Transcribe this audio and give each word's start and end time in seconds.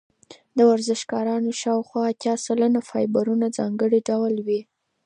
د 0.57 0.59
ورزشکارانو 0.69 1.49
شاوخوا 1.61 2.01
اتیا 2.11 2.35
سلنه 2.45 2.79
فایبرونه 2.89 3.45
ځانګړي 3.57 3.99
ډول 4.09 4.35
وي. 4.45 4.61